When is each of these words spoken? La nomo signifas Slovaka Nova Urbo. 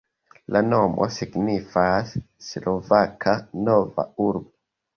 La 0.53 0.61
nomo 0.69 1.07
signifas 1.17 2.15
Slovaka 2.47 3.39
Nova 3.71 4.11
Urbo. 4.29 4.53